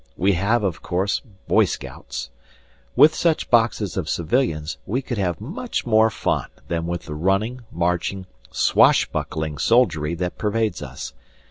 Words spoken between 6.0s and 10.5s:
fun than with the running, marching, swashbuckling soldiery that